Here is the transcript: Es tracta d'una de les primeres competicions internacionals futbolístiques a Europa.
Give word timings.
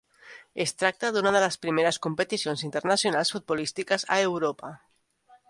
Es 0.63 0.71
tracta 0.83 1.11
d'una 1.17 1.33
de 1.35 1.41
les 1.43 1.57
primeres 1.65 1.99
competicions 2.07 2.65
internacionals 2.69 3.33
futbolístiques 3.37 4.09
a 4.17 4.21
Europa. 4.33 4.75